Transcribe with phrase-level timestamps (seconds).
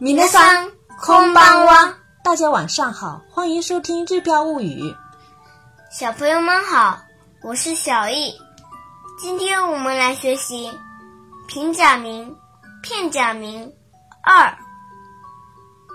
[0.00, 4.80] 米娜桑空邦哇，大家晚上好，欢迎收听《日飘物语》。
[5.90, 7.00] 小朋友们好，
[7.42, 8.32] 我是小易。
[9.18, 10.70] 今天我们来学习
[11.48, 12.32] 平假名、
[12.80, 13.72] 片假名
[14.22, 14.56] 二。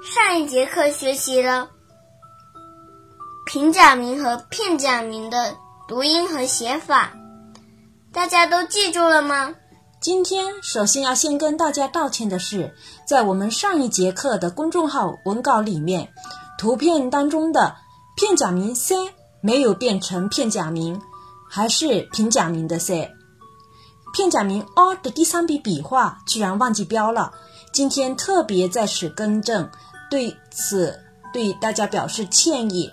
[0.04, 1.70] 上一节课学习了
[3.46, 5.56] 平假名和片假名的
[5.88, 7.14] 读音和写法，
[8.12, 9.56] 大家都记住了吗？
[10.04, 12.76] 今天首先要先跟大家道歉的是，
[13.08, 16.10] 在我们上一节课的公众号文稿里面，
[16.60, 17.74] 图片当中的
[18.18, 18.94] 片假名 “c”
[19.40, 21.02] 没有变成片假名，
[21.50, 23.10] 还是平假名的 “c”。
[24.12, 27.32] 片假名 “o” 的第三笔笔画居然忘记标了，
[27.72, 29.70] 今天特别在此更正，
[30.12, 31.00] 对此
[31.32, 32.92] 对大家表示歉意，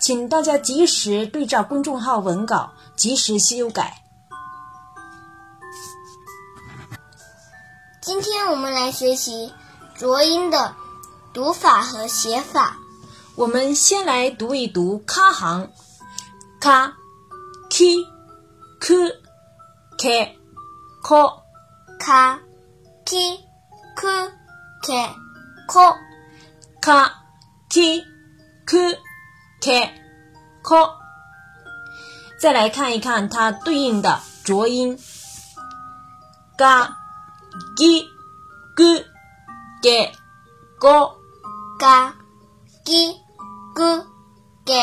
[0.00, 4.07] 请大家及时对照公众号文稿，及时修改。
[8.08, 9.52] 今天我们来学习
[9.94, 10.74] 浊音的
[11.34, 12.78] 读法和写法。
[13.34, 15.70] 我们先来读一读卡行，
[16.58, 16.94] 卡
[17.68, 17.96] ，k
[18.80, 19.10] k
[19.98, 20.38] k
[21.02, 21.34] k
[21.98, 22.40] 卡
[23.04, 23.44] ，k
[23.94, 24.32] k
[24.80, 25.14] k
[25.68, 25.94] k
[26.80, 27.12] 卡
[27.68, 28.04] ，k
[28.64, 28.98] k
[29.60, 29.92] k
[30.62, 30.90] k
[32.40, 34.98] 再来看一看它对应的浊音，
[36.56, 36.94] 嘎。
[39.82, 40.12] Ge
[40.80, 40.96] go
[41.80, 42.12] ga
[42.84, 43.02] gi
[43.76, 43.90] gu
[44.66, 44.82] ge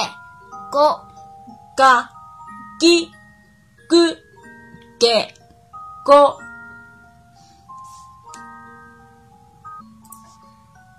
[0.71, 0.87] go
[1.77, 2.09] ga
[2.79, 3.11] gi
[3.89, 4.01] gu
[4.99, 5.33] ge
[6.05, 6.45] go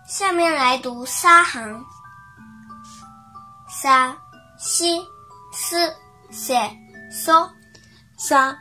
[0.06, 1.84] 下面来读沙行，
[3.69, 4.16] 沙
[4.56, 5.04] 西
[5.52, 5.94] 斯
[6.30, 6.74] 塞
[7.12, 7.50] 嗦，
[8.16, 8.56] 沙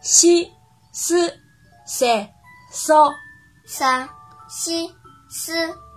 [0.00, 0.52] 西
[0.92, 1.36] 斯
[1.84, 2.39] 塞。
[2.72, 3.12] 嗦，
[3.66, 4.08] 三
[4.48, 4.94] 西
[5.28, 5.52] 四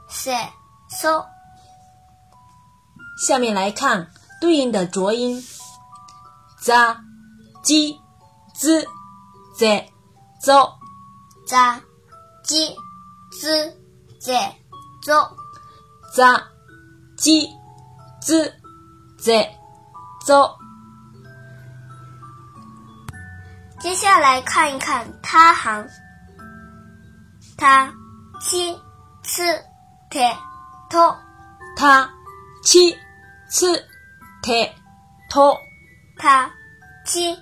[0.10, 0.52] 塞
[0.90, 1.26] 嗦。
[3.26, 5.42] 下面来看对应的浊音
[6.62, 6.98] ：za、
[7.64, 8.00] j、
[8.56, 8.88] z、
[9.56, 9.86] z、
[10.42, 10.74] zo、
[11.48, 11.80] za、
[12.44, 12.76] j、
[13.40, 13.78] z、
[14.20, 14.34] z、
[15.06, 15.30] zo、
[16.16, 16.44] za、
[17.18, 17.50] j、
[18.22, 18.54] z、
[19.20, 19.50] z、
[20.26, 20.58] zo。
[23.80, 25.88] 接下来看一看他行。
[27.58, 27.94] 他
[28.42, 28.78] 七
[29.24, 29.44] 次
[30.10, 30.36] 铁
[30.90, 31.16] 托，
[31.78, 32.10] 他
[32.64, 32.98] 七
[33.50, 33.86] 次
[34.42, 34.76] 铁
[35.30, 35.58] 托，
[36.18, 36.52] 他
[37.06, 37.36] 七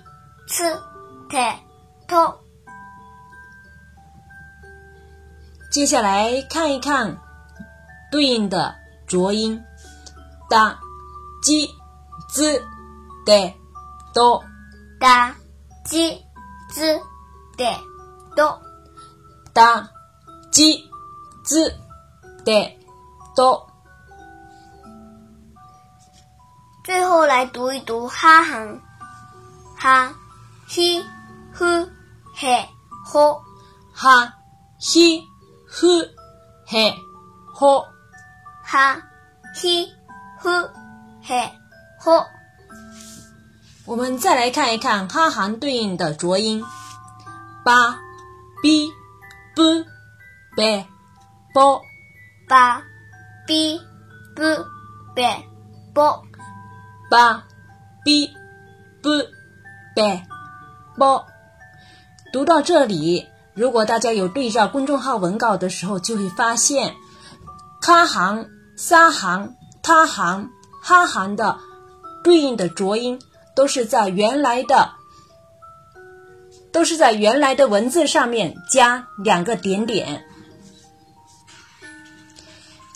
[0.46, 0.80] 次
[1.28, 1.58] 铁
[2.06, 2.38] 托。
[5.70, 7.16] 接下来看一看
[8.10, 8.74] 对应的
[9.06, 9.62] 浊音：
[10.48, 10.78] 哒、
[11.42, 11.68] 鸡、
[12.28, 12.62] z、
[13.24, 13.54] 的、
[14.14, 14.44] 多、
[15.00, 15.34] 哒、
[15.84, 16.22] 鸡、
[16.70, 17.00] z、
[17.56, 17.64] 的、
[18.36, 18.60] 多、
[19.52, 19.88] 哒。
[20.52, 20.84] j、
[21.44, 21.74] z、
[22.44, 22.76] 的、
[23.34, 23.62] do。
[26.84, 28.82] 最后来读一读哈行，
[29.78, 30.12] 哈、
[30.68, 31.02] hi、
[31.56, 31.88] hu、
[32.36, 32.66] he、
[33.06, 33.40] ho。
[33.94, 34.34] 哈、
[34.78, 35.22] hi、
[35.70, 36.06] hu、
[36.68, 36.94] he、
[37.54, 37.86] ho。
[38.62, 39.02] 哈、
[39.54, 39.88] hi、
[40.42, 40.68] hu、
[41.26, 41.50] he、
[42.04, 42.26] ho。
[43.86, 46.62] 我们再来看一看哈行对应的浊音
[47.64, 47.94] ：ba、
[48.62, 48.92] b、
[49.56, 49.91] b。
[50.54, 50.84] B
[51.54, 51.80] bo
[52.48, 52.82] 八
[53.46, 53.80] b
[54.34, 54.42] b
[55.14, 55.22] b
[55.94, 56.22] bo
[57.10, 57.44] 八
[58.04, 58.30] b
[59.02, 59.28] b
[59.94, 60.22] b
[60.96, 61.24] bo
[62.32, 66.94] 读到这里，如果大家有对照公众号文稿的时候，就会发现，
[67.80, 70.50] 他行、沙行、他行、
[70.82, 71.58] 哈行的
[72.22, 73.20] 对应的浊音
[73.54, 74.92] 都是在原来的
[76.72, 80.24] 都是在原来的文字上面加两个点点。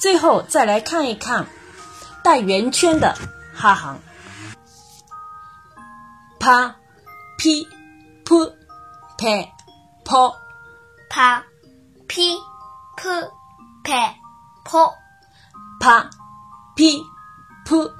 [0.06, 1.44] 最后再来看一看
[2.22, 3.12] 带圆圈的
[3.52, 3.98] 哈行
[6.38, 6.72] ，pa、
[7.36, 7.66] p、
[8.24, 8.54] p、
[9.18, 9.48] p、
[10.04, 10.32] p、
[11.10, 11.42] pa、
[12.06, 12.38] p、
[12.96, 13.20] p、
[13.82, 14.00] p、
[14.62, 14.78] p、
[15.80, 16.08] pa、
[16.76, 17.02] p、
[17.64, 17.90] p、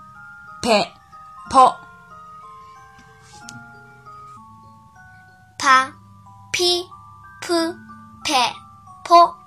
[0.62, 0.86] p、
[1.50, 1.74] p、
[5.58, 5.92] pa、
[6.52, 6.88] p、
[7.40, 7.74] p、
[8.22, 8.32] p、
[9.02, 9.45] p。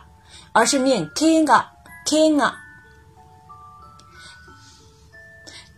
[0.53, 1.65] 而是念 k 个
[2.07, 2.55] k 个。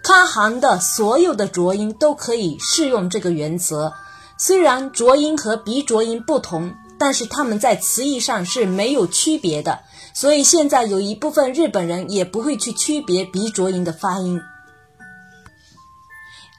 [0.02, 3.94] 卡行的所有的浊音都可以适用这个原则，
[4.38, 9.81] 虽然浊音和鼻浊音不同，但是它们在词义上是没有区别的。
[10.15, 14.41] 所以现在有一部分日本人也不会去区别鼻浊音的发音。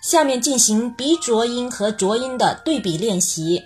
[0.01, 3.61] 下面进行鼻浊音和浊音的对比练习。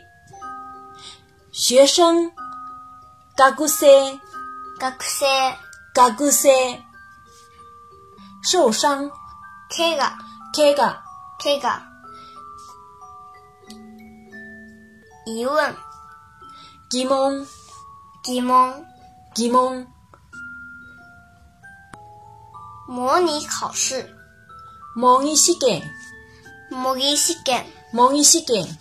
[1.51, 2.31] 学生，
[3.37, 4.19] 学生，
[4.79, 6.79] 学生，学生，
[8.43, 9.11] 受伤。
[9.69, 10.13] K が
[10.53, 11.01] K が
[11.39, 11.81] K が
[15.25, 15.75] 疑問
[16.90, 17.46] 疑問
[18.24, 18.82] 疑問
[19.34, 19.86] 疑問
[22.86, 24.08] 模拟考试。
[24.96, 25.82] 模擬試験
[26.70, 28.78] 模擬試験模擬試験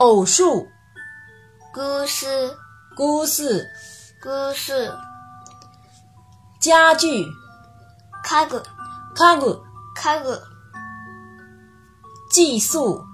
[0.00, 0.66] 偶数。
[1.72, 2.26] 偶数
[2.96, 3.44] 偶数
[4.24, 4.72] 偶数
[6.58, 7.24] 家具。
[8.24, 8.60] 家具。
[9.14, 9.62] 家具。
[9.94, 10.40] 家具。
[12.32, 13.11] 寄宿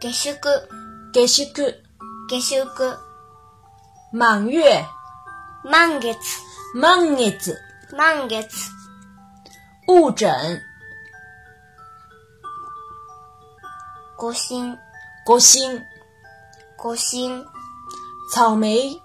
[0.00, 0.32] 下宿
[1.12, 1.44] 下宿
[2.28, 2.98] 下宿
[4.12, 4.84] 满月
[5.64, 6.16] 満月
[6.74, 7.56] 満月
[7.96, 8.48] 満月
[9.88, 10.60] 误诊
[14.18, 14.76] 誤診
[15.26, 15.82] 誤診
[16.78, 17.44] 誤診
[18.30, 19.00] 草莓い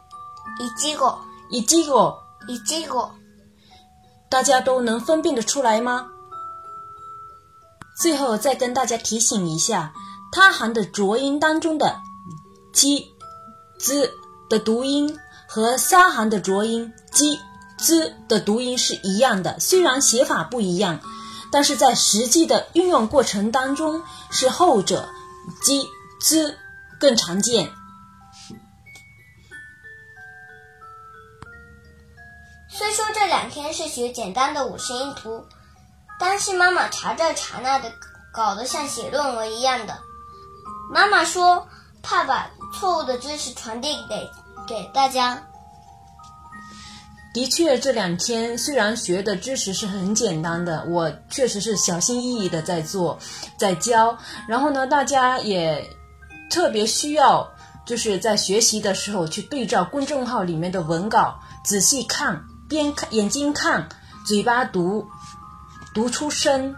[0.77, 1.19] ちご
[1.49, 3.11] いちごいちご
[4.29, 6.07] 大家都能分辨得出来吗？
[7.97, 9.93] 最后再跟大家提醒一下，
[10.36, 11.98] 它含的浊音当中的
[12.74, 13.10] j、
[13.78, 14.12] z
[14.50, 15.18] 的读音
[15.48, 17.40] 和沙含的浊音 j、
[17.78, 21.00] z 的读音是一样的，虽然写法不一样，
[21.50, 25.08] 但是在实际的运用过程当中，是后者
[25.64, 25.88] j、
[26.20, 26.58] z
[27.00, 27.72] 更常见。
[32.68, 35.46] 虽说这两天是学简单的五十音图，
[36.20, 37.90] 但是妈妈查这查那的，
[38.34, 39.98] 搞得像写论文一样的。
[40.90, 41.66] 妈妈说
[42.02, 44.28] 怕把错误的知识传递给
[44.66, 45.42] 给大家。
[47.34, 53.18] 的确，这两天虽然学的知识是很简单的，我确实是小心翼翼的在做，
[53.58, 54.16] 在教。
[54.48, 55.86] 然后呢，大家也
[56.50, 57.46] 特别需要，
[57.84, 62.42] 就是在学习的时候去对照公众号里面的文稿，仔细看。
[62.68, 63.88] 边看眼睛看，
[64.26, 65.06] 嘴巴读，
[65.94, 66.74] 读出声。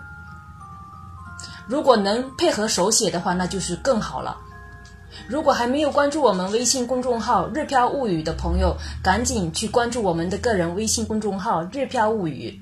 [1.69, 4.37] 如果能配合手写的话，那就是更好了。
[5.29, 12.59] 如果还没有关注我们微信公众号“日飘物语”的朋友，赶紧去关注我们的个人微信公众号“日飘物语”。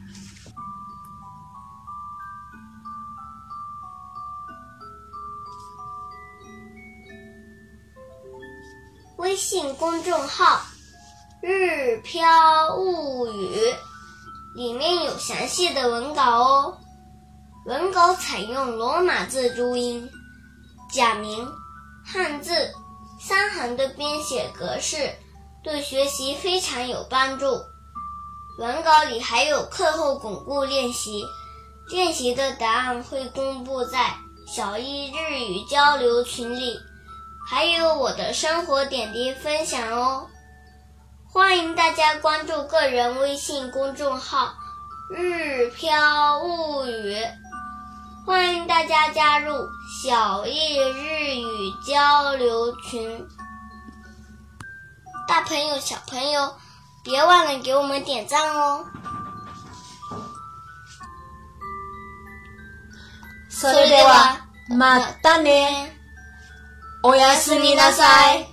[9.19, 10.61] 微信公众号。
[11.43, 13.57] 日飘物语
[14.57, 16.79] 里面有详细的文稿哦，
[18.07, 20.09] 都采用罗马字注音、
[20.93, 21.45] 假名、
[22.05, 22.73] 汉字
[23.21, 25.13] 三行的编写格式，
[25.65, 27.47] 对学习非常有帮助。
[28.61, 31.25] 文稿里还有课后巩固练习，
[31.91, 34.15] 练习的答案会公布在
[34.47, 36.79] 小一日语交流群里，
[37.45, 40.29] 还有我的生活点滴分享哦。
[41.29, 44.55] 欢迎大家关注个人微信公众号
[45.11, 47.17] “日飘物语”，
[48.26, 49.68] 欢迎大家加入
[50.04, 53.28] 小艺日语交流群。
[55.28, 56.54] 大朋友、小朋友，
[57.04, 58.86] 别忘了给我们点赞哦！
[63.50, 65.98] それではまたね。
[67.04, 68.48] おやすみなさい。